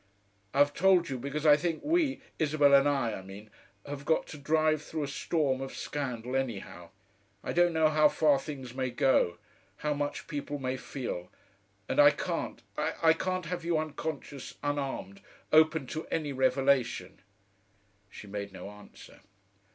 [0.51, 3.51] I've told you, because I think we Isabel and I, I mean
[3.85, 6.89] have got to drive through a storm of scandal anyhow.
[7.43, 9.37] I don't know how far things may go,
[9.85, 11.29] how much people may feel,
[11.87, 15.21] and I can't, I can't have you unconscious, unarmed,
[15.53, 17.19] open to any revelation"
[18.09, 19.19] She made no answer.